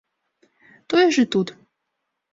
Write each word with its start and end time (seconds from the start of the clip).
Тое 0.93 1.05
ж 1.17 1.27
і 1.27 1.31
тут. 1.37 1.47